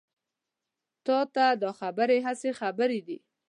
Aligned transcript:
تا 1.05 1.19
ته 1.33 1.45
دا 1.63 1.71
خبرې 1.79 2.17
هسې 2.25 2.49
خبرې 2.59 2.99
دي. 3.07 3.17